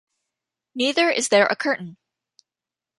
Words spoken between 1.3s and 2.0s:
a curtain.